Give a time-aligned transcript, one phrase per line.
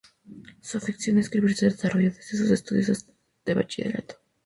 [0.61, 3.05] Su afición a escribir se desarrolló desde sus estudios
[3.45, 4.15] de bachillerato.